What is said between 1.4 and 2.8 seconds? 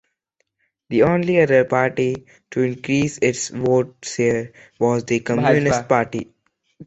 other party to